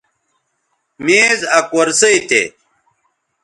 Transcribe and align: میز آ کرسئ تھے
میز 1.05 1.39
آ 1.57 1.59
کرسئ 1.71 2.15
تھے 2.27 2.41